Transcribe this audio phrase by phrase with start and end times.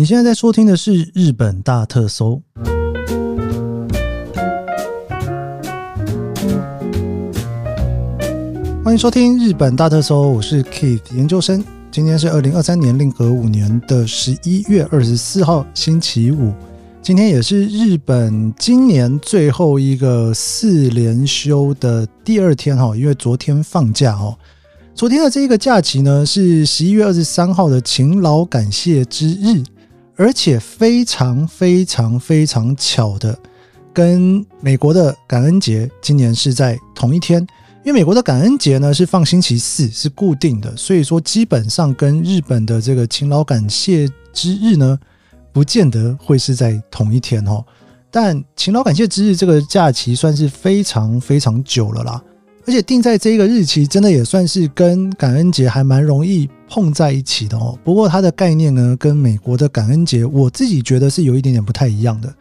[0.00, 2.40] 你现在在收听的是《日本大特搜》，
[8.82, 11.62] 欢迎收听《日本大特搜》，我是 Keith 研究生。
[11.90, 16.54] 今天是二零二三年令和五年的十一月二十四号，星期五。
[17.02, 24.34] 今天也是日本今年最后一个四连休的第二天哈，因为昨天放假哦。
[24.94, 29.62] 昨天的这一个假期呢，是十一月二十三号的勤劳感谢之日。
[30.20, 33.34] 而且非常非常非常巧的，
[33.90, 37.40] 跟美国的感恩节今年是在同一天，
[37.82, 44.98] 因为美国的感恩节呢是放星期四，是固定的，所以说基本上跟日本的这个勤劳感谢之日呢，
[45.54, 47.64] 不见得会是在同一天哦。
[48.10, 52.22] 但勤劳感谢之日这个假期算是非常非常久了啦。
[52.66, 57.78] 而且定在这个日期，真的也算是跟感恩节还蛮容易碰在一起的哦。
[57.82, 62.32] 不过它的概念呢，跟美国的感恩节，我自己觉得是有一点点不太一样的。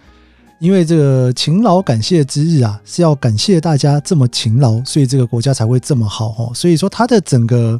[0.59, 6.51] 因为这个勤劳感谢之日啊，是要感谢大家这么勤劳，所以这个国家才会这么好哦。
[6.53, 7.79] 所以说它的整个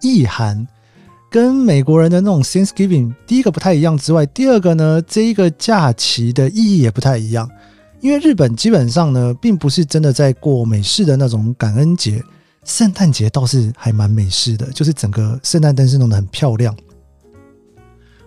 [0.00, 0.66] 意涵
[1.30, 7.46] 跟美国人的那种 Thanksgiving 第一个不太一样之外，第二个呢，这一个假期的意义也不太一样。
[8.00, 12.22] 因为日本基本上呢，并不是真的在过美式的那种感恩节，
[12.64, 16.76] 圣诞节倒是还蛮美式的，就是整个圣诞灯是弄得很漂亮。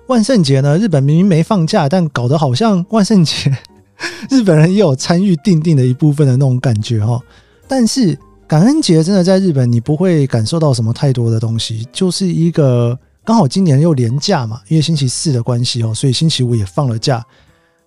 [0.08, 3.56] 万圣节呢，日本明明没放假，但搞得好像万圣节
[4.32, 7.22] 日本人也有参与订定的一部分的那种感觉哈。
[7.68, 17.24] 但是感恩节真的在日本，你不会感受到什么太多的东西，就是一个刚好今年又连假嘛，因为星期四的关系哦，所以星期五也放了假。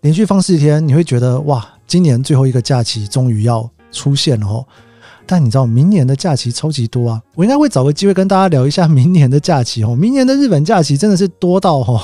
[0.03, 4.67] 连续放四天，你会觉得哇，今年最后一个假期终于要出现了哦。
[5.27, 7.23] 但你知道，明年的假期超级多啊！
[7.37, 9.95] 我应该会找个机会跟大家聊一下明年的假期哦。
[9.95, 12.01] 明年的日本假期真的是多到哦，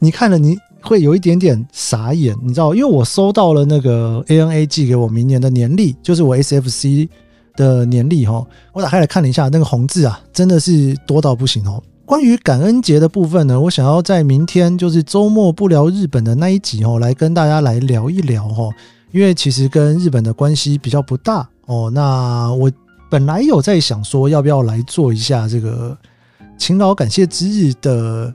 [0.00, 2.36] 你看了你会有一点点傻眼。
[2.42, 7.08] 你知道，因为我收到了那个 ANA 寄给我明年的年历，就是我 SFC
[7.56, 8.46] 的年历哈。
[8.74, 11.82] 我打开来看了一下，那个红字啊，真的是多到不行哦。
[12.12, 18.70] 关于感恩节的部分呢，我想要在明天就是周末不聊日本的那一集哦，来跟大家来聊一聊哦。
[19.12, 21.90] 因为其实跟日本的关系比较不大哦。
[21.90, 22.70] 那我
[23.10, 25.96] 本来有在想说，要不要来做一下这个
[26.58, 28.30] 勤劳感谢之日的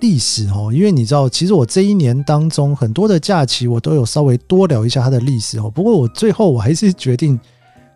[0.00, 0.72] 历史哦？
[0.72, 5.68] 因为你知道，其实我这一年当中很多的假期，我都有稍微多聊一下它的历史哦。
[5.68, 7.38] 不过我最后我还是决定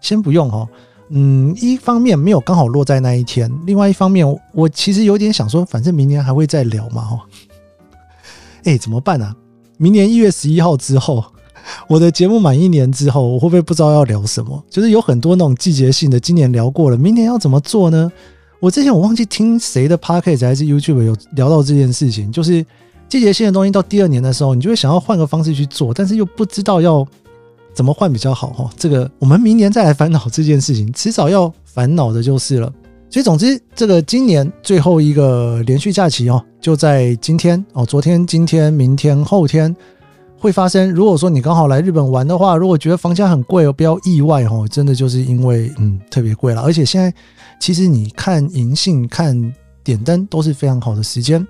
[0.03, 0.69] 先不用哦。
[1.11, 7.21] 嗯，一方面没有刚好落在那一天，另外一方面，我其实有点想说，反正明年还会再聊嘛，哈。
[8.65, 9.35] 哎，怎么办啊？
[9.77, 11.23] 明年一月十一号之后，
[11.89, 14.65] 我的节目满一年之后，我会不会不知道要聊什么？
[14.71, 18.11] 就是有很多那种季节性的，今年聊过了，明年要怎么做呢？
[18.61, 22.65] 我之前我忘记听谁的 podcast 还是 YouTube 有聊到这件事情，就是
[23.11, 27.07] 季节性的东西到第二年的时候，你就会想要换个方式去做，但是又不知道要。
[27.75, 28.71] 怎么换比较好哈？
[28.77, 32.73] 这个我们明年再来烦恼这件事情，迟早要烦恼的就是了。
[33.11, 39.75] 所以总之，这个今年最后一个连续假期哦，就在今天哦，昨天、今天、明天、后天
[40.37, 40.91] 会发生。
[40.91, 46.63] 如果说你刚好来日本玩的话，如果觉得房价很贵哦，不要意外哦，真的就是因为嗯特别贵了。
[46.63, 47.15] 而且现在
[47.61, 49.55] 其实你看银杏、看
[49.85, 51.47] 点灯都是非常好的时间。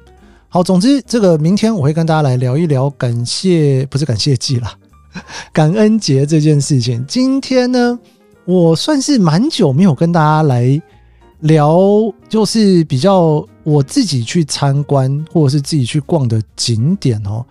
[0.48, 4.74] 好，总之这个明天我会跟大家来聊一聊感谢，不是感谢祭啦。
[5.52, 7.98] 感恩节这件事情，今天呢，
[8.44, 10.80] 我算是蛮久没有跟大家来
[11.40, 11.78] 聊，
[12.28, 17.44] 就是比较我自己去参观或者是自己去逛的景点哦。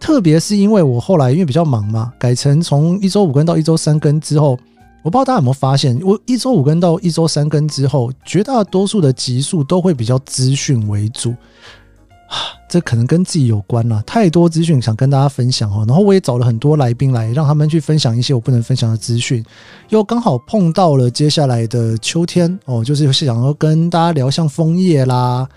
[0.00, 4.58] 特别是因为我后来因为比较忙嘛，改成从一周五更到一周三更之后，
[5.02, 11.34] 我不知道大家有没有发现，我一周五更到一周三更之后，绝大多数的集数都会比较资讯为主。
[12.68, 15.84] 这可能跟自己有关了，太多资讯想跟大家分享哦。
[15.86, 19.44] 然后我也找了很多来宾来，让他们去分享一些我不能分享的资讯。
[19.90, 25.48] 又刚好碰到了接下来的秋天哦，就是想要跟大家聊像枫叶啦，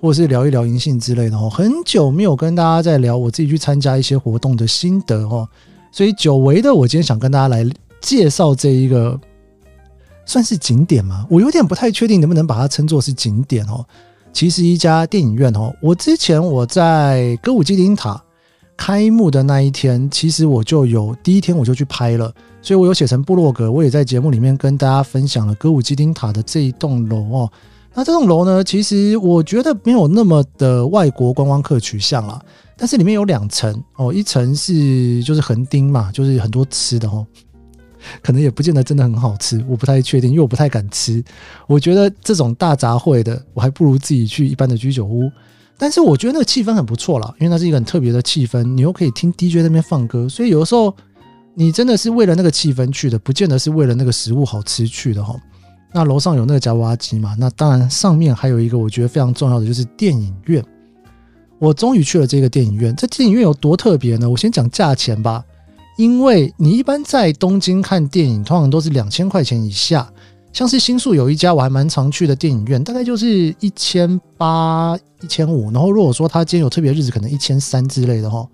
[0.00, 1.50] 或者是聊一聊银杏之类的哦。
[1.50, 5.48] 很久没有跟大家在聊我自己去参加一些活动的心得哦，
[5.90, 7.68] 所以久违的我今天想跟大家来
[8.00, 9.18] 介绍这一个
[10.24, 11.26] 算是景点吗？
[11.28, 13.84] 我有点不太确定能不能把它称作是景点哦。
[14.32, 18.22] 其实一家电影院哦，我之前我在歌舞伎町塔
[18.76, 22.32] 开幕的那一天，其实我就有第一天我就去拍了，
[22.62, 27.52] 所以我有写成部落格，我也在节目里面跟大家分享了歌舞伎町塔的这一栋楼哦。
[27.92, 32.40] 那这栋楼呢，其实我觉得没有那么的外国观光客取向啦，
[32.76, 37.26] 但是里面有两层哦，一层是就是横丁嘛，就是很多吃的哦。
[38.22, 41.22] 可能也不见得真的很好吃，我不太确定，因为我不太敢吃。
[41.66, 45.30] 我觉得这种大杂烩的，我还不如自己去一般的居酒屋。
[45.78, 50.94] 但是我觉得那个气氛很不错啦，因为那是一个很特别的气氛，你又可以听 DJ 那边放歌，所以有的时候
[51.54, 55.34] 你真的是为了那个气氛去的，不见得是为了那个食物好吃去的哈。
[55.92, 57.34] 那楼上有那个夹娃娃机嘛？
[57.38, 60.64] 那当然上面还有一个我觉得非常重要的就是电影院。
[61.58, 62.94] 我终于去了这个电影院。
[62.94, 64.30] 这电影院有多特别呢？
[64.30, 65.44] 我先讲价钱吧。
[66.00, 70.10] 因为你一般在东京看电影，通常都是两千块钱以下。
[70.50, 75.70] 像是新宿有一家我还蛮常去的电影院，大概就是一千八、一千五。
[75.70, 78.48] 然后如果说他今天有特别日子，可能一千三之类的哈。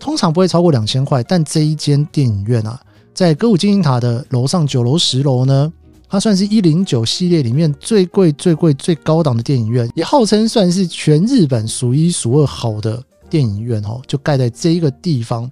[0.00, 1.22] 通常不会超过两千块。
[1.22, 2.80] 但这一间电影院啊，
[3.14, 5.72] 在歌舞伎町塔的楼上九楼、十楼呢。
[6.08, 15.48] 它算是一零九系列里面最贵、最贵、最高档的电影院，也号称算是全日本数一数二好的电影院哦，就盖在这一个地方，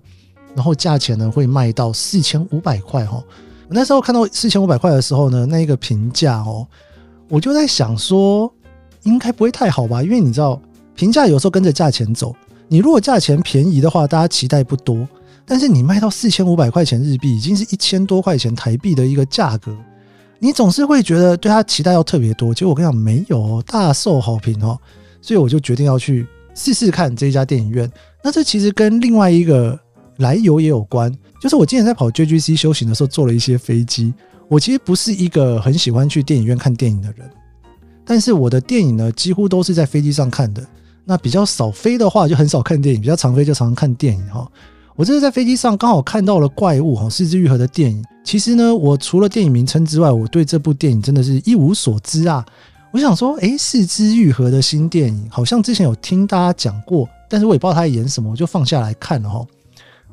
[0.54, 3.22] 然后价钱呢会卖到四千五百块哈。
[3.68, 6.66] 我那时候看到四千五百块的时候呢，那一个评价哦，
[7.28, 8.50] 我就在想说，
[9.02, 10.02] 应该不会太好吧？
[10.02, 10.60] 因为你知道，
[10.94, 12.34] 评价有时候跟着价钱走，
[12.66, 15.06] 你如果价钱便宜的话，大家期待不多；
[15.44, 19.76] 但是你卖到四千五百块钱日币，已经是一千多块钱台币的一个价格。
[20.38, 24.78] 你总是会觉得对他期待要特别多，结果我跟你讲没有哦，大受好评哦，
[25.20, 27.90] 所以我就决定要去试试看这一家电影院。
[28.22, 29.78] 那这其实跟另外一个
[30.18, 34.14] 来由也有关，就是我今年在跑 JGC 修行的时候坐了一些飞机。
[34.48, 37.28] 我其实不是一个很喜欢去电影院看电影的人，
[38.04, 40.64] 但是我的电影呢几乎都是在飞机上看的。
[41.04, 44.46] 那比较少飞的话就很少看电影，比较常飞就常常看电影哈。
[44.94, 48.04] 我这是在飞机上刚好看到了怪物哈，四肢愈合的电影。
[48.24, 52.44] 其实呢，我除了电影名称之外，我对这部电影真的是一无所知啊。
[52.90, 59.46] 我想说，诶，四肢愈合的新电影，好像之前有听大家讲过，但是我也不知道他演什么，我就放下来看了哈。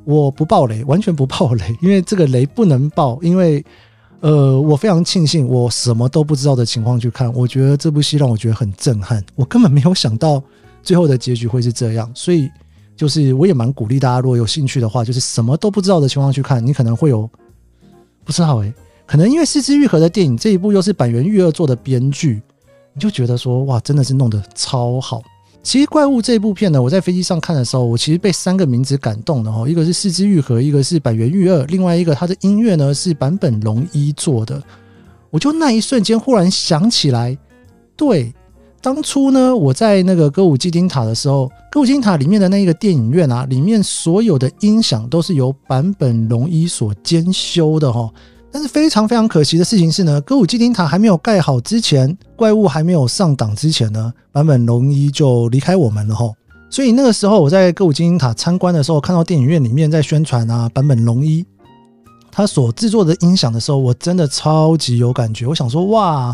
[0.06, 3.64] 我不爆雷，完全不爆雷，因为这个雷不能爆，因为
[4.22, 10.42] 呃，我非常庆幸我什么都不知道的情况去看，我觉得这部戏让我觉得很震撼，我根本没有想到
[10.82, 12.50] 最后的结局会是这样，所以
[12.96, 17.30] 就是我也蛮鼓励大家，如果有兴趣的话，就是什么都不知道的情况去看，你可能会有。
[18.24, 18.74] 不知道诶，
[19.06, 22.42] 可能因为是枝裕和的电影这一部又是坂元裕二做的编剧，
[22.92, 25.22] 你就觉得说哇，真的是弄得超好。
[25.66, 34.62] 其实怪物这部片呢，我在飞机上看的时候，我其实被三个名字感动的哈，一个是是枝裕和，一个是坂元裕二，另外一个他的音乐呢是坂本龙一做的。
[35.32, 37.36] 我就那一瞬间忽然想起来，
[37.96, 38.32] 对，
[38.80, 48.08] 当初呢我在那个歌舞伎町塔的时候，歌舞伎町塔里面的那个电影院啊，里面所有的音响都是由坂本龙一所监修的哈。
[48.56, 56.32] 但是非常非常可惜的事情是呢，歌舞伎町塔还没有盖好之前，怪物还没有上档之前呢，版本龙一就离开我们了哈。
[56.70, 61.46] 所以那个时候我在歌舞伎町塔参观的时候，看到电影院里面在宣传啊，版本龙一
[62.32, 65.46] 他所制作的音响的时候，我真的超级有感觉。
[65.46, 66.34] 我想说，哇，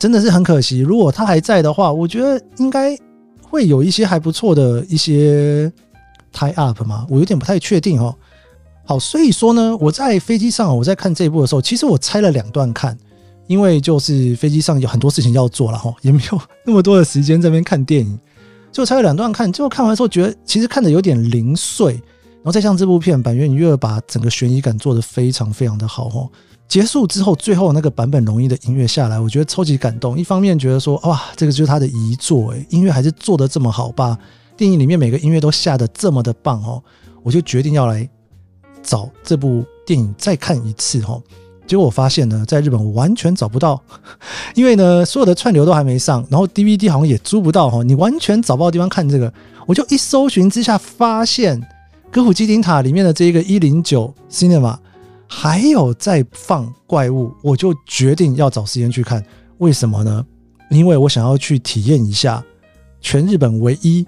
[0.00, 2.96] 真的是很可惜，如果他还在的话，我觉得应该。
[3.50, 5.70] 会有一些还不错的一些
[6.34, 7.06] tie up 吗？
[7.08, 8.14] 我有点不太确定哦。
[8.88, 12.96] 好，所以说呢，我在飞机上，我在看这一部的时候，其实我拆了两段看，
[13.46, 18.18] 因为就是飞机上有很多事情要做了哈，也没有那么多的时间在这边看电影，
[18.72, 19.52] 就拆了两段看。
[19.52, 26.26] 最后看完之后，觉得其实看的有点零碎，然后再像这部片，坂元裕二把整个悬疑感做得非常非常的好哦。
[26.66, 30.18] 结束之后，最后那个坂本龙一的音乐下来，我觉得超级感动。
[30.18, 34.16] 一方面觉得说，哇，这个就是他的遗作，诶，音乐还是做得这么好，把
[34.56, 36.82] 电影里面每个音乐都下得这么的棒哦，
[37.22, 38.08] 我就决定要来
[38.82, 41.22] 找这部电影再看一次哦。
[41.66, 43.82] 结果我发现呢，在日本完全找不到，
[44.54, 49.32] 因为呢，所有的串流都还没上，然后 DVD 好像也租不到哈，你完全找不到地方看这个。
[49.66, 51.62] 我就一搜寻之下，发现
[52.10, 54.76] 歌舞伎町塔里面的这个一零九 Cinema。
[55.30, 59.22] 还有在放怪物，我就决定要找时间去看。
[59.58, 60.24] 为什么呢？
[60.70, 62.42] 因为我想要去体验一下
[63.02, 64.06] 全日本唯一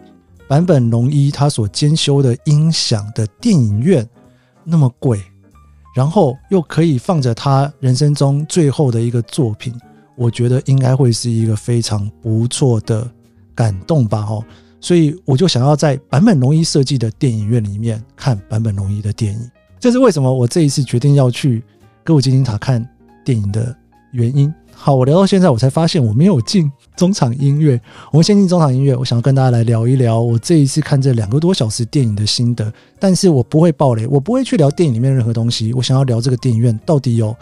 [0.49, 4.09] 坂本龙一他所兼修的音响的电影院
[4.71, 5.21] 那么贵，
[5.95, 9.75] 然后又可以放着他人生中最后的一个作品，
[10.17, 13.11] 我觉得应该会是一个非常不错的
[13.55, 14.23] 感动吧。
[14.23, 14.43] 哈，
[14.81, 19.51] 所以我就想要在坂本龙一设计的电影院里面看坂本龙一的电影。
[19.79, 21.63] 这是为什么我这一次决定要去
[22.05, 22.87] 歌舞伎町塔看
[23.25, 23.75] 电影的
[24.13, 24.53] 原因。
[24.73, 27.79] 好，我聊到现在，我才发现我没有进中场音乐。
[28.11, 32.73] 我们先进中场音乐，我想要跟大家来聊一聊我这一次看这两个多小时电影的心得。
[32.99, 35.73] 但是我不会爆雷，我不会去聊电影里面任何东西。
[35.75, 37.37] 我想要聊这个电影院到底有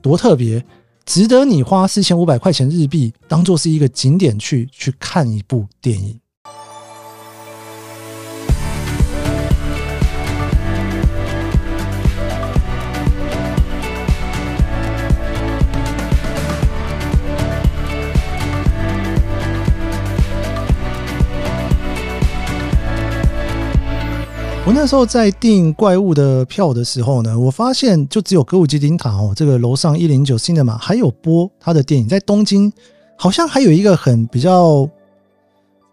[0.00, 0.64] 多特别，
[1.04, 6.18] 值得你花四千五百块钱日币当做是一个景点去去看一部电影。
[24.76, 32.70] 那时候在订怪物的票的时候呢，我发现就只有歌舞伎町塔哦，这个楼上一零九 Cinema 还有播他的电影，在东京
[33.16, 34.86] 好像还有一个很比较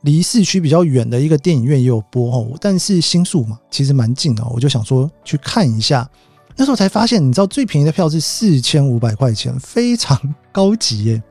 [0.01, 6.09] 离市区比较远的一个电影院也有播哦，但是新宿嘛，其实蛮近的，我就想说去看一下。
[6.57, 10.19] 那时候才发现，你知道最便宜的票是四千五百块钱，非常
[10.51, 11.23] 高级耶，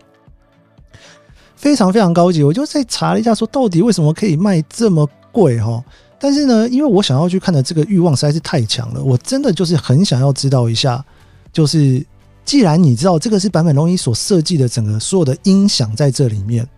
[1.57, 2.43] 非常非常高级。
[2.43, 5.85] 我就在查了一下，说到底为什么可以卖这么贵哈？
[6.23, 11.03] 但是呢，因为我想要去看的这个欲望实在是太强了，我真的就是很想要知道一下，
[11.51, 12.05] 就是
[12.45, 16.69] 既然你知道这个是坂本龙一所设计的整个所有的音响在这里面。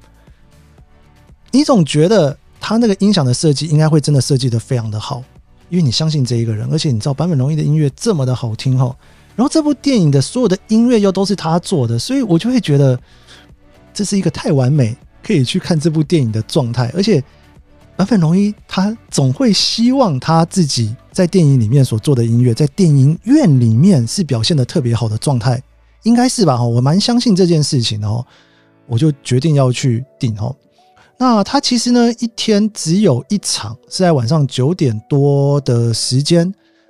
[1.50, 5.22] 你总觉得他那个音响的设计应该会真的设计得非常的好，
[5.68, 8.96] 因为你相信这一个人，而且你知道坂本龙一的音乐这么的好听哈，
[9.34, 12.98] 然后这部电影的所有的音乐又都是他做的，所以我就会觉得
[13.92, 17.22] 这是一个太完美可以去看这部电影的状态，而且
[18.02, 25.62] 坂本龙一他总会希望他自己在电影里面所做的音乐在电影院里面是表现得特别好的状态，
[26.02, 28.24] 应该是吧哈，我蛮相信这件事情哦，
[28.86, 30.54] 我就决定要去订哦。
[31.16, 36.40] 那他其实呢，一天只有一场，是在晚上九点多的时间，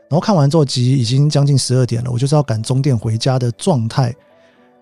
[0.09, 4.15] 然后看完之后，其实已经将近十二点了，我就是要赶终电回家的状态。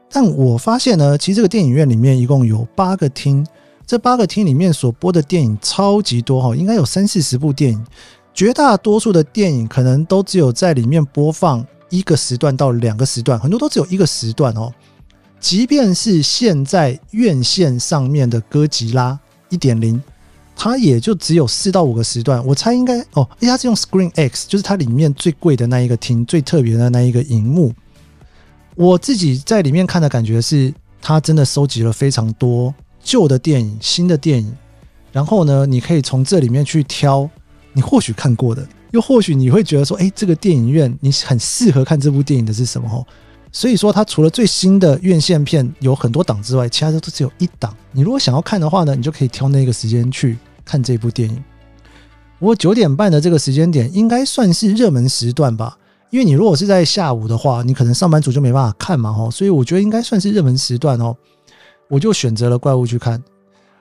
[0.08, 3.44] 但我发现呢，其实这个电影院里面一共有八个厅，
[3.90, 7.84] 这八个厅里面所播的电影超级多哈，应该有三四十部电影，
[8.32, 14.72] 绝大多数的电影可能都只有在里面播放一个时段到两个时段，很多都只有一个时段哦。
[15.40, 19.18] 即便是现在院线上面的哥吉拉。
[19.48, 20.00] 一点零，
[20.54, 27.74] 它也就只有四到五个时段，我猜应该哦，因为它是用 Screen X，就是它里面最贵的那一个厅，最特别的那一个荧幕。
[28.76, 34.54] 我自己在里面看的感觉是，它真的收集了非常多旧的电影、新的电影，
[35.12, 37.28] 然后呢，你可以从这里面去挑
[37.72, 42.88] 你或许看过的，又或许你会觉得说，哎，这个电影院你很适合看这部电影的是什么？
[42.88, 43.06] 哦。
[43.52, 47.76] 所以说，它除了最新的院线片有很多档之外，其他的都只有一档。
[47.90, 51.42] 你如果想要看的话呢，你就可以挑那个时间去看这部电影。
[52.38, 55.76] 我九点半的这个时间点应该算是热门时段吧，
[56.10, 59.28] 因为你如果是在下午的话，你可能上班族就没办法看嘛，吼。
[59.28, 61.16] 所以我觉得应该算是热门时段哦。
[61.90, 63.22] 我就选择了怪物去看。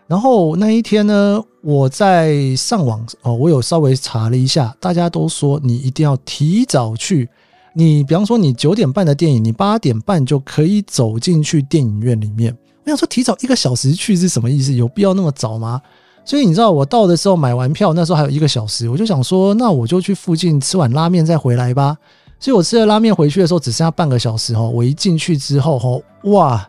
[0.08, 7.30] 然后那一天呢，我在上网哦，我有稍微查了一下，大家都说你一定要提早去。
[7.74, 12.52] 你比方说，你九点半的电影，你八点半就可以走进去电影院里面。
[12.84, 14.74] 我想说，提早一个小时去是什么意思？
[14.74, 15.80] 有必要那么早吗？
[16.26, 21.96] 所以你知道，我到的时候买完票，那时候还有一个小时，我就想说，那我就去附近吃碗拉面再回来吧。
[22.40, 24.68] 所以我吃了拉面回去的时候，只剩下半个小时哦。
[24.74, 26.02] 我一进去之后，哦，
[26.32, 26.68] 哇，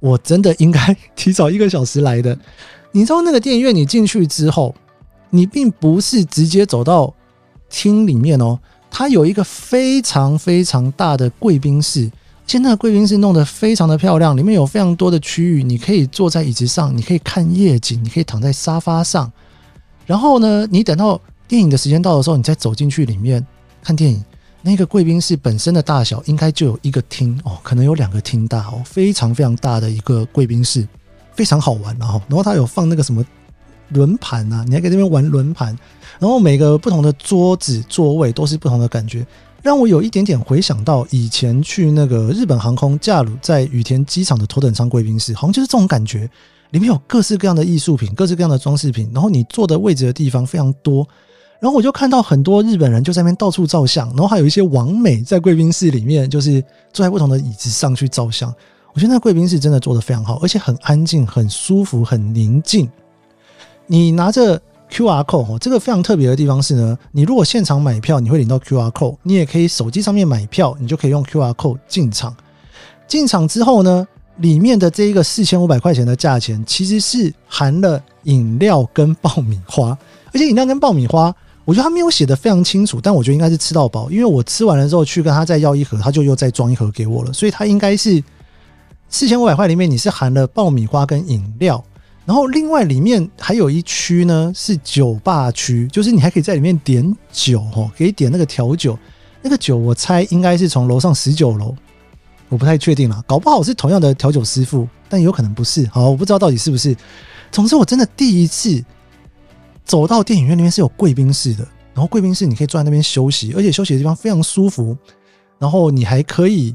[0.00, 2.38] 我真的应该提早一个小时来的。
[2.92, 4.74] 你知道那个电影院，你进去之后，
[5.30, 7.12] 你并不是直接走到
[7.68, 8.58] 厅里面哦。
[8.90, 12.10] 它有一个非常非常大的贵宾室，
[12.46, 19.30] 现在贵宾室弄得非常的漂亮，里面有非常多的区域，你可以坐在椅子上，你可以看夜景，你可以躺在沙发上。
[20.06, 23.44] 然后呢，你等到电影的时间到的时候，你再走进去里面
[23.82, 24.24] 看电影。
[24.66, 30.86] 那个贵宾室本身的大小应该就有一个厅哦，可能有两个厅大哦，非常非常大的一个贵宾室，
[31.34, 31.96] 非常好玩。
[31.98, 33.24] 然后，然后它有放那个什么。
[33.90, 35.68] 轮盘啊，你还可以在这边玩轮盘，
[36.18, 39.24] 然后每个不同的桌子座位都是不同的感觉，
[39.62, 46.28] 让我有一点点回想到以前去那个日本航空驾鲁在羽田机场的头等舱贵宾室，好像就是这种感觉，
[46.72, 51.08] 里面有各式各样的艺术品，各式各样的装饰品，然后你坐的位置的地方非常多，
[51.60, 58.52] 然后我就看到很多日本人就在那边到处照相，然后还有一些王美在贵宾室里面就是坐在不同的椅子上去照相，
[58.92, 62.88] 我觉得那贵宾室真的做得非常好，而且很安静、很舒服、很宁静。
[63.86, 64.60] 你拿着
[64.90, 72.36] QR code 哦，这个非常特别的地方是呢，你如果现场买票，你会领到 QR code，你也可以手机上面买票，你就可以用 QR code 进场。
[73.08, 74.06] 进场之后呢，
[74.38, 79.96] 里面的这一个四千五百块钱的价钱，其实是含了饮料跟爆米花，
[80.32, 81.34] 而且饮料跟爆米花，
[81.66, 88.22] 我觉得他没有写的非常清楚，但我觉得应该是吃到饱，因为我吃完了之后去跟他再要一盒，他就又再装一盒给我了，所以他应该是
[89.08, 91.84] 四千五百块里面你是含了爆米花跟饮料。
[92.24, 98.98] 然后另外里面还有一区呢，是酒吧区，就是你还可以在里面点酒哦，可以点那个调酒，
[99.42, 101.74] 那个酒我猜应该是从楼上十九楼，
[102.48, 106.96] 我不太确定啦，搞不好是同样的调酒师傅，但有可能不是，好，我不知道到底是不是。
[107.52, 108.84] 总之我真的第一次
[109.86, 114.94] 走到电影院那边是有贵宾室的，然后贵宾室你可以坐在那边休息，而且休息的地方非常舒服，
[115.58, 116.74] 然后你还可以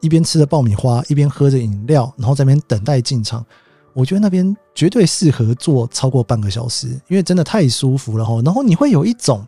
[0.00, 3.44] 一边吃着爆米花，一边喝着饮料，然后在那边等待进场。
[3.94, 8.40] 我觉得那边绝对适合坐超过半个小时，因为真的太舒服了哈。
[8.44, 9.44] 然后你会有一种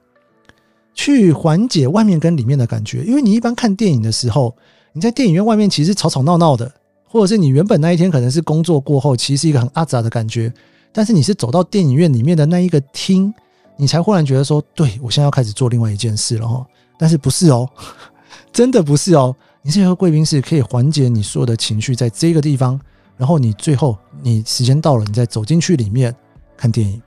[0.95, 3.05] 去缓解外面跟里面的感觉。
[3.05, 4.57] 因为你一般看电影的时候，
[4.93, 6.73] 你在电影院外面其实吵吵闹闹的，
[7.05, 10.53] 或者是你原本那一天可能是工作过后，其实是一个很阿杂的感觉。
[10.93, 13.33] 但是你是走到电影院里面的那一个厅，
[13.77, 16.67] 你才忽然觉得说，对，我现在要开始做另外一件事了哈。
[16.99, 17.69] 但是不是哦，
[18.53, 19.35] 真的不是哦。
[19.63, 22.81] 你是一个贵宾室，可以缓解你所有的情绪，在这个地方。
[23.17, 26.15] 然后你最后你时间到了，你再走进去里面
[26.57, 27.01] 看电影，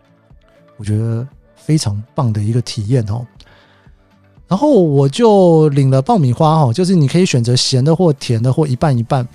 [0.77, 3.25] 我觉得非常棒的一个体验哦。
[4.47, 9.27] 然后我就领了爆米花哦，就是你可以选择咸的或甜的或一半一半。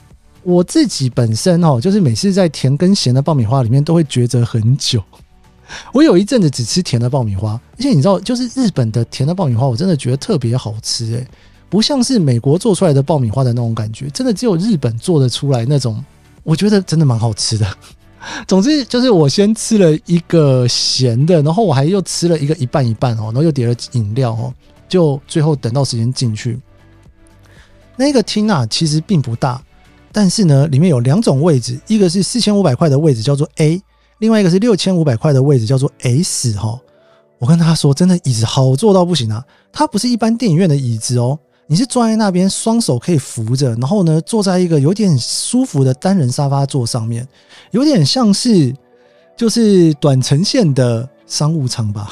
[0.42, 5.02] 我自己本身哦，就是每次在甜跟咸的爆米花里面都会抉择很久。
[5.92, 11.26] 我有一阵子只吃甜的爆米花，而且你知道，就是日本的甜的爆米花，我真的觉得特别好吃诶，
[11.68, 16.02] 不像是美国做出来的爆米花的那种感觉，真的只有日本做得出来那种。
[16.42, 17.66] 我觉得真的蛮好吃的。
[18.49, 24.52] 总之就是我先吃了一个咸的，然后我还又吃了一个一半一半哦，然后又点了饮料哦，
[24.88, 26.59] 就最后等到时间进去。
[27.97, 29.62] 那个厅啊，其实并不大，
[30.12, 33.80] 但是呢，里面有两种位置，一个是四千五百块的位置叫做 A，
[34.18, 36.78] 另外一个是六千五百块的位置叫做 S 哈。
[37.38, 41.38] 我跟他说，真的椅子好坐到不行啊，它不是一般电影院的椅子哦。
[41.68, 47.28] 你是坐在那边，双手可以扶着，然后呢，坐在一个有点舒服的单人沙发座上面，
[47.70, 48.74] 有点像是
[49.36, 52.08] 就是短程线的商务舱吧，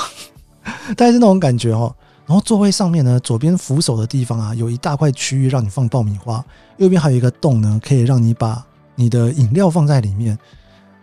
[0.94, 1.92] 大概是那种感觉哦。
[2.26, 6.44] 然后座位上面呢，左边扶手的地方啊，有一大块区域让你放爆米花，
[6.76, 8.66] 右边还有一个洞呢，可以让你把
[8.96, 10.38] 你的饮料放在里面。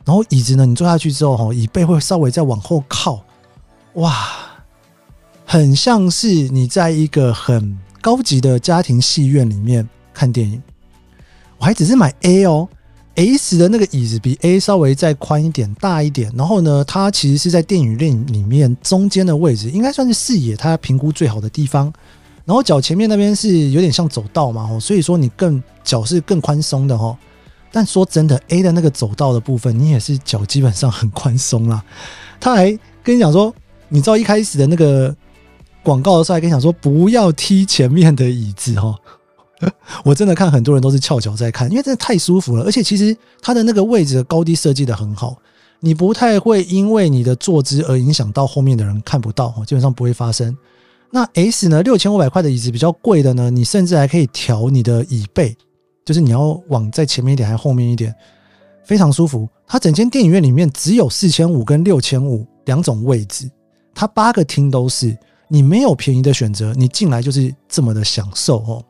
[0.06, 3.24] 然后椅子呢，你坐下去之后哈，椅背会稍微再往后靠，
[3.94, 4.13] 哇，
[5.46, 7.80] 很像是你在一个很。
[8.03, 10.62] 高级的家庭戏院里面看电影，
[11.58, 12.68] 我还只是买 A 哦
[13.15, 16.32] ，S 的那个椅子比 A 稍微再宽一点、大一点。
[16.36, 21.91] 然后呢，它其实是在电影院里面中间的位置，应该算是视野它评估最好的地方。
[22.46, 27.18] 然后脚前面那边是有点像走道嘛，所以说你更脚是更宽松的哈。
[27.72, 31.83] 但说真的，A 的那个走道的部分，你也是脚基本上很宽松啦。
[32.40, 33.53] 他还跟你讲说，
[33.90, 35.16] 你知道一开始的那个。
[35.85, 38.98] 广告的时候还跟你讲说不要踢前面的椅子哈，
[40.03, 45.37] 我真的看很多人都是翘脚在看，因为真的太舒服了，而且其实它的那个位置的高低设计的很好，
[45.79, 50.55] 你不太会因为你的坐姿而影响到后面的人看不到，基本上不会发生。
[51.11, 55.55] 那 S 呢，六千五百块的椅子比较贵的呢，你甚至还可以调你的椅背，
[56.03, 58.13] 就是你要往在前面一点还是后面一点，
[58.83, 59.47] 非常舒服。
[59.67, 63.49] 它整间电影院里面只有四千五跟六千五两种位置，
[63.93, 65.17] 它八个厅都是。
[65.49, 68.83] 你没有便宜的选择，你进来就是这么的享受哦。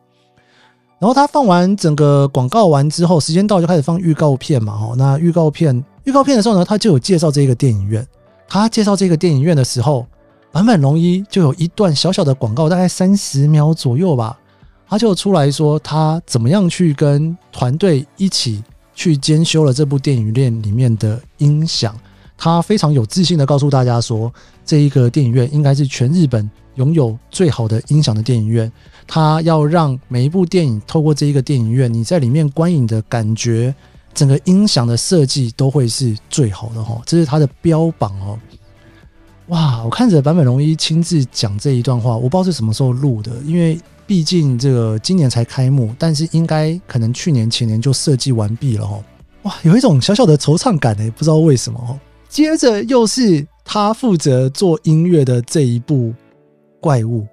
[1.04, 4.72] 然后他放完整个广告完之后，时间到就开始放预告片嘛。
[4.72, 8.08] 哦，那预告片预告片的时候呢，他就有介绍这个电影院。
[8.48, 10.08] 他介绍这个电影院的时候，
[10.54, 14.40] 坂本龙一就有一段小小的广告，大概三十秒左右吧。
[14.88, 18.64] 他就出来说他怎么样去跟团队一起
[18.96, 21.94] 去监修了这部电影院里面的音响。
[22.38, 24.34] 他非常有自信的告诉大家说，
[24.66, 28.72] 这一个电影院应该是全日本拥有最好的音响的电影院。
[29.06, 33.74] 他要让每一部电影透过这一个电影院，你在里面观影的感觉，
[34.14, 38.40] 整个音响的设计都会是最好的哈，这是他的标榜哦。
[39.48, 49.04] 哇，我看着坂本龙一亲自讲这一段话，我不知道是什么时候录的，因为毕竟这个今年才开幕，但是应该可能去年前年就设计完毕了哈。
[49.42, 52.00] 哇，有一种小小的惆怅感诶，不知道为什么哦。
[52.30, 56.14] 接着又是他负责做音乐的这一部
[56.84, 57.26] 怪物，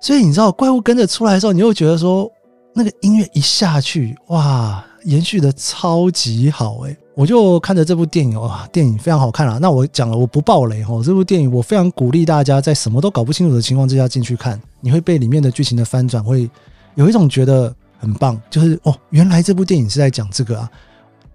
[0.00, 2.30] 所以你知道怪物跟着出来的时候，你又觉得说
[2.72, 9.58] 那个音乐一下去，哇，延续的超级好诶，我就看着这部电影哇，电影非常好看啊。
[9.60, 11.02] 那我讲了，我不爆雷哦。
[11.04, 16.48] 这部电影我非常鼓励大家在什么都搞不清楚的情况之下进去看，你会被里面的剧情的翻转会
[16.94, 20.70] 有一种觉得很棒，就是哦，原来这部电影是在讲这个啊，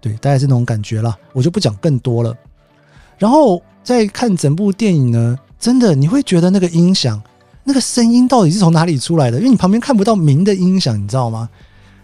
[0.00, 1.16] 对，大概是那种感觉啦。
[1.32, 2.34] 我就不讲更多了。
[3.16, 7.22] 然后再看整部电影呢，真的你会觉得那个音响，
[7.64, 9.38] 那个声音到底是从哪里出来的？
[9.38, 11.48] 因为你旁边看不到明的音响，你知道吗？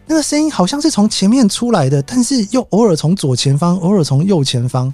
[0.06, 4.92] 那个声音好像是从前面出来的，但是又偶尔从左前方，偶尔从右前方。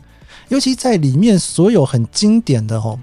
[0.48, 2.98] 尤其在里面所有很经典的齁，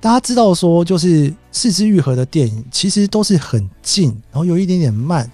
[0.00, 5.30] 大家知道说，就是四肢愈合的电影其实都是很近，然后有一点点慢。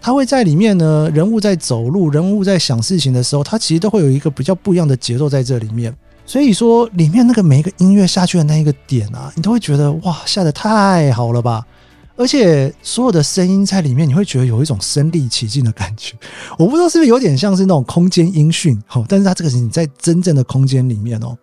[0.00, 5.94] 它会在里面呢，人物在走路，人物在想事情的时候，它其实都会有一个比较不一样的节奏在这里面。
[6.32, 11.62] 所以说，里面那个每一个音乐下去的那一个点啊，你都会觉得哇，下得太好了吧！
[12.16, 16.16] 而且所有的声音在里面，你会觉得有一种身临其境的感觉。
[16.58, 21.36] 我不知道是不是有点像是那种空间音讯，好，但是它这个是你在真正的空间里面哦。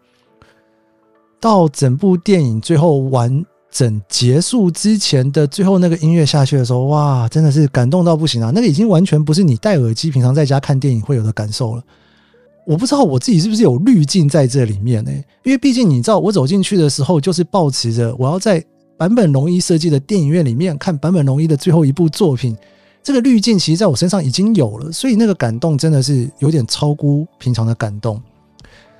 [1.40, 8.52] 到整部电影最后完整结束之前的最后那个音乐下去的时候，哇，真的是感动到不行啊！
[8.56, 11.84] 那个已经完全不是你戴耳机平常在家看电影会有的感受了。
[12.70, 15.12] 我不知道我自己是不是有滤镜在这里面呢？
[15.44, 18.64] 因为毕竟你知道，我走进去的时候就是抱持着我要在
[18.96, 22.56] 坂本龙一设计的电影院里面看坂本龙一的最后一部作品，
[23.02, 28.22] 这个滤镜其实在我身上已经有了，所以那个感动真的是有点超乎平常的感动。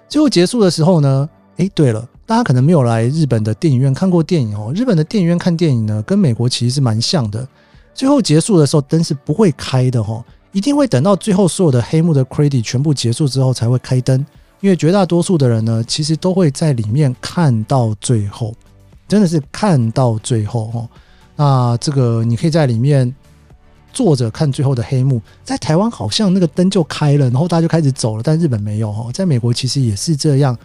[0.08, 4.74] 最后结束的时候呢，诶，对了，大家可能没有来日本的电影院看过电影哦。
[4.76, 7.48] 日本的电影院看电影呢，跟美国其实是蛮像的。
[7.94, 14.26] 最后结束的时候，灯是不会开的哦，一定会等到最后所有的黑幕的 credit 全部结束之后才会开灯，
[14.62, 18.54] 因为绝大多数的人呢，其实都会在里面看到最后，
[19.08, 20.90] 真的是看到最后哦。
[21.36, 23.14] 那这个你可以在里面。
[23.92, 30.56] 坐着看最后的黑幕，在台湾好像那个灯就开了，然后大家就开始走了，但日本没有哦，在美国其实也是这样，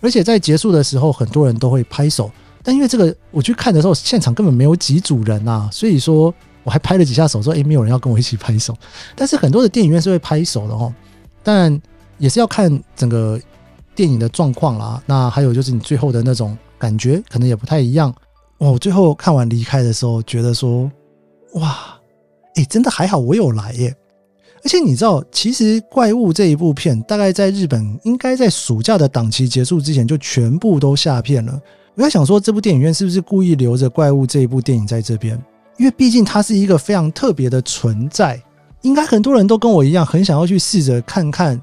[0.00, 2.28] 而且在结束的时候，很多人都会拍手，
[2.60, 8.76] 但因为这个我去看的时候，现场根本没有几组人啊，所以说我还拍了几下手，说诶，没有人要跟我一起拍手，
[9.16, 10.92] 但是很多的电影院是会拍手的哦，
[11.42, 11.80] 但
[12.18, 13.40] 也是要看整个
[13.94, 18.14] 电影的状况啦，那还有就是你最后的那种感觉可能也不太一样
[18.58, 18.72] 哦。
[18.72, 20.90] 我最后看完离开的时候，觉得说
[21.54, 21.98] 哇。
[22.54, 23.96] 哎，真的还好，我有来耶！
[24.62, 31.58] 而且你知道，其实《怪物》这一部片大概在日本应该在暑假的档期结束之前就全部都下片了。
[31.94, 35.42] 我在想说，这部电影院是不是故意留着《怪物》这一部电影在这边？
[35.78, 38.40] 因为毕竟它是一个非常特别的存在，
[38.82, 41.60] 应该很多人都跟我一样，很想要去试着看看。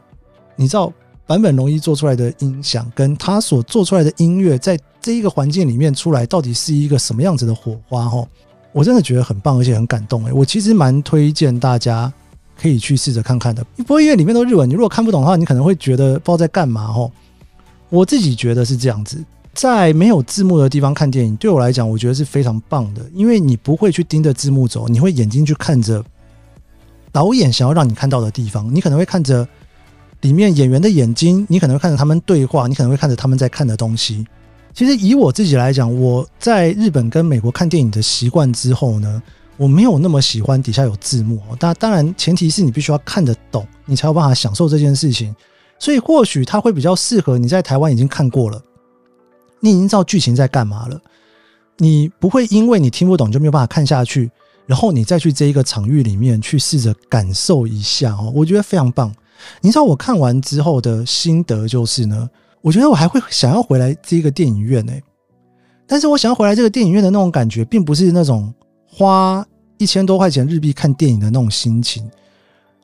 [0.55, 0.91] 你知道，
[1.27, 8.05] 坂本龙一做出来的音响，跟他所做出来的音乐，在这一个环境里面出来，到底是一个什么样子的火花？
[8.05, 8.25] 齁。
[8.71, 12.11] 我真的觉得很棒，而且很感动诶，我其实蛮推荐大家
[12.55, 13.63] 可以去试着看看的。
[13.77, 17.11] 不过因为里面都日文，你如果看不懂的话，你可能会觉得不知道在干嘛吼。
[17.89, 26.03] 我自己觉得是这样子，在没有字幕的地方看电影，对我来讲，我觉得是非常棒的，因为你不会去盯着字幕走，你会眼睛去看着
[27.11, 29.47] 导演想要让你看到的地方，你可能会看着
[30.21, 34.25] 里面演员的眼睛，你可能会看着他们对话，你可能会看着他们在看的东西。
[34.73, 39.21] 其实以我自己来讲，我在日本跟美国看电影的习惯之后呢，
[39.57, 41.41] 我没有那么喜欢底下有字幕。
[41.57, 45.35] 但当然，前提是你必须要看得懂，你才有办法享受这件事情。
[45.79, 48.61] 所以或许它会比较适合你在台湾已经看过了，
[49.59, 50.99] 你已经知道剧情在干嘛了，
[51.77, 54.29] 你不会因为你听不懂就没有办法看下去，
[54.65, 59.13] 然后你再去这一个场域里面去试着感受一下哦，我觉得非常棒。
[59.61, 62.29] 你知道我看完之后的心得就是呢。
[62.61, 64.91] 我觉得我还会想要回来这一个电影院呢，
[65.87, 68.53] 但是我想要回来这个电影院的那种感觉，并不是那种
[68.85, 69.45] 花
[69.77, 72.11] 一千多块钱日币看电影的那种心情。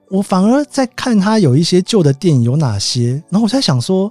[0.09, 4.09] 我反而在看他有一些旧的电影有哪些，然后我在想说，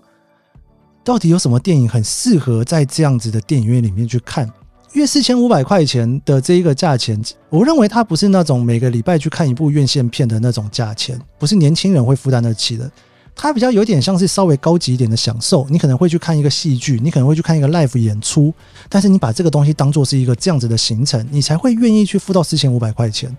[1.04, 4.50] 到底有什么电影很适合在这样子的电影院里面去看？
[4.94, 12.90] 因为四千五百块钱的这一个价钱，我认为它不是那种每个礼拜去看一部院线片的那种价钱，不是年轻人会负担得起的。
[13.36, 18.54] 它比较有点像是稍微高级一点的享受，你可能会去看一个戏剧，你可能会去看一个 live 演出，
[18.88, 23.36] 但是你把这个东西当做是一个这样子的行程，你才会愿意去付到四千五百块钱，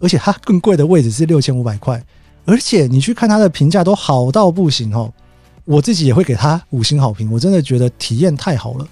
[0.00, 2.04] 而且它更贵的位置是六千五百块，
[2.44, 5.12] 而且你去看它的评价都好到不行哦，
[5.68, 8.88] 我自己也会给他五星好评，我真的觉得体验太好了。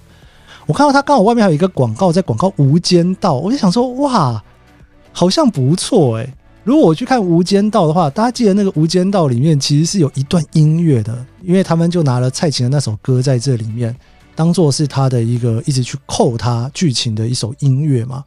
[0.67, 4.43] 我看到他刚好外面还有一个广告在广告《无间道》，我就想说哇，
[5.11, 6.33] 好像不错诶。
[6.63, 13.95] 如果我去看《无间道》的话，大家记得那个《无间道》里面其实是有一段音乐的，因为他们就拿了蔡琴的那首歌在这里面，
[14.35, 18.23] 当做是他的一个一直去扣他剧情的一首音乐嘛。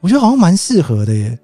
[0.00, 1.38] 我觉得好像蛮适合的耶，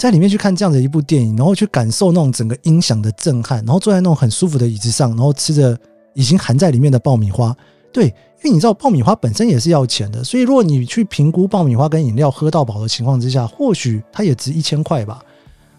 [0.00, 5.78] 在里面去看这样的一部电影，然后去感受那种整个音响的震撼，然后坐在那种很舒服的椅子上，然后吃着
[6.14, 7.54] 已经含在里面的爆米花，
[7.92, 8.06] 对。
[8.42, 15.22] 因为你知道爆米花本身也是要钱的，所以如果你去评估爆米花跟饮料喝到饱的情况之下，或许它也值一千块吧。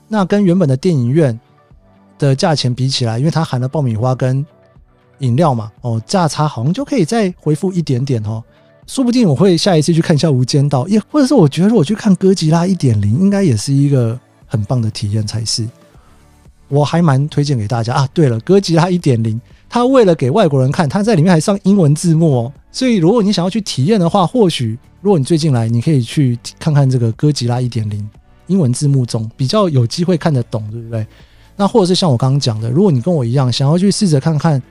[0.07, 1.39] 那跟原本的电影院
[2.19, 4.45] 的价钱比起来，因为它含了爆米花跟
[5.17, 8.43] 饮料嘛，哦，价差好像就可以再回复一点点哦。
[8.91, 15.65] 说不定我会下一次去看一下《无间道》，也或者是我觉得我去看《哥吉拉一点零》，应该也是一个很棒的体验才是。
[16.67, 18.09] 我还蛮推荐给大家啊。
[18.13, 19.35] 对了，《哥吉拉一点零》。
[19.69, 22.53] 他为了给外国人看，他在里面还上英文字幕哦。
[22.69, 27.97] 所以如果你想要去体验的话，或许如果你最近来，你可以去看看这个《哥吉拉一点零》
[28.47, 31.07] 英文字幕中比较有机会看得懂，对不对？
[31.55, 34.61] 那或者是像我刚刚讲的，如果你跟我一样想要去试着看看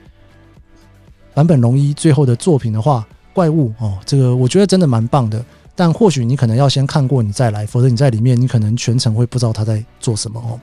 [1.33, 5.43] 坂本龙一最后的作品的话，《怪物》哦，这个我觉得真的蛮棒的。
[5.75, 10.59] 但或许你可能要先看过你再来，否则你在里面你可能全程会不知道他在做什么哦。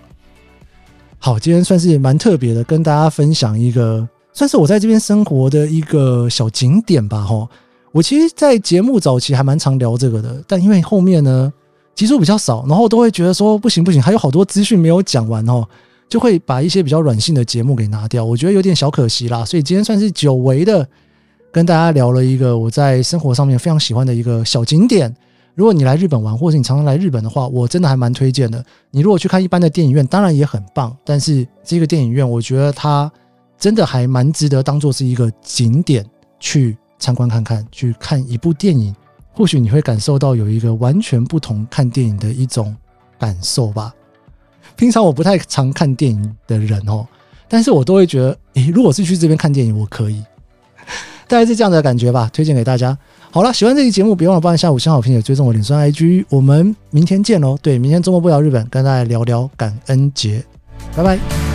[1.19, 4.07] 好，今天算是蛮特别的，跟大家分享一个。
[4.35, 7.49] 算是我在这边生活的一个小景点吧，吼。
[7.91, 11.53] 我其实，在节目早期还蛮常聊这个的，但因为后面呢
[11.95, 15.67] 集数比较少，然后都会觉得说不行不行，还有好多资讯没有讲完哦，
[16.09, 19.45] 就会把一些比较软性的节目给拿掉，我觉得有点小可惜啦。
[19.45, 20.87] 所以今天算是久违的
[21.59, 25.13] 跟大家聊了一个我在生活上面非常喜欢的一个小景点。
[25.57, 28.65] 如果你来日本玩，或者你常常来日本的话，我真的还蛮推荐的。
[28.93, 33.11] 你如果去看一般的电影院，当然也很棒，但是这个电影院我觉得它
[33.59, 36.07] 真的还蛮值得当做是一个景点
[36.39, 36.79] 去。
[37.01, 38.95] 参观看看，去看一部电影，
[39.33, 42.77] 或许你会感受到有一个完全不同看电影的一种
[43.19, 43.93] 感受吧。
[44.77, 47.07] 平常我不太常看电影的人哦，
[47.49, 50.25] 但是我都会觉得，诶，如果是去这边看电影，我可以，
[51.29, 52.29] 大概是这样的感觉吧。
[52.33, 52.97] 推荐给大家。
[53.31, 56.25] 好了，喜欢这期节目，别忘了帮一下五星好评，也追踪我脸书 IG。
[56.31, 57.57] 我们明天见喽！
[57.61, 60.43] 对，明天周末不聊日本，跟大家聊聊感恩节，
[60.97, 61.48] 拜拜。